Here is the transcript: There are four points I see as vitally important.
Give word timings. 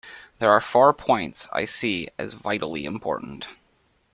There 0.39 0.49
are 0.49 0.61
four 0.61 0.93
points 0.95 1.47
I 1.53 1.65
see 1.65 2.09
as 2.17 2.33
vitally 2.33 2.85
important. 2.85 3.45